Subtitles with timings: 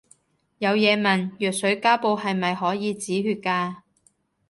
[0.57, 3.81] 有嘢問，藥水膠布係咪可以止血㗎